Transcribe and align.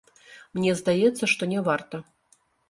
Мне 0.57 0.71
здаецца, 0.79 1.23
што 1.35 1.43
няварта. 1.53 2.01